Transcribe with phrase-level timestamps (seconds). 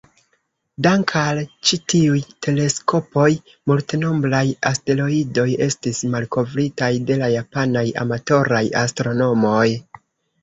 [0.85, 1.39] Dank'al
[1.69, 3.25] ĉi-tiuj teleskopoj,
[3.71, 9.67] multenombraj asteroidoj estis malkovritaj de la japanaj amatoraj astronomoj.